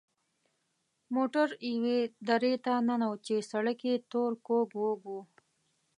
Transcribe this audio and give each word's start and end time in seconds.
موټر 1.15 1.47
یوې 1.71 1.99
درې 2.29 2.53
ته 2.65 2.73
ننوت 2.87 3.19
چې 3.27 3.35
سړک 3.51 3.79
یې 3.89 3.95
تور 4.11 4.31
کوږ 4.47 4.67
وږ 4.81 4.99
و. 5.13 5.15